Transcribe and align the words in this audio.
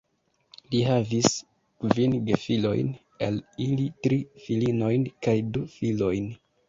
Li 0.75 0.79
havis 0.85 1.35
kvin 1.83 2.15
gefilojn, 2.29 2.89
el 3.29 3.37
ili 3.67 3.85
tri 4.07 4.19
filinojn 4.47 5.07
kaj 5.27 5.37
du 5.59 5.63
filojn. 5.77 6.33